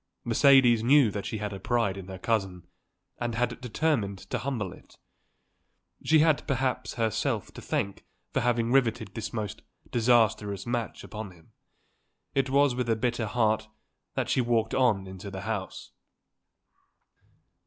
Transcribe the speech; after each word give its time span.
Mercedes 0.23 0.81
knew 0.81 1.11
that 1.11 1.27
she 1.27 1.37
had 1.37 1.53
a 1.53 1.59
pride 1.59 1.95
in 1.95 2.07
her 2.07 2.17
cousin 2.17 2.65
and 3.19 3.35
had 3.35 3.61
determined 3.61 4.17
to 4.31 4.39
humble 4.39 4.73
it. 4.73 4.97
She 6.03 6.17
had 6.21 6.47
perhaps 6.47 6.95
herself 6.95 7.53
to 7.53 7.61
thank 7.61 8.03
for 8.33 8.39
having 8.39 8.71
riveted 8.71 9.13
this 9.13 9.31
most 9.31 9.61
disastrous 9.91 10.65
match 10.65 11.03
upon 11.03 11.29
him. 11.29 11.51
It 12.33 12.49
was 12.49 12.73
with 12.73 12.89
a 12.89 12.95
bitter 12.95 13.27
heart 13.27 13.67
that 14.15 14.27
she 14.27 14.41
walked 14.41 14.73
on 14.73 15.05
into 15.05 15.29
the 15.29 15.41
house. 15.41 15.91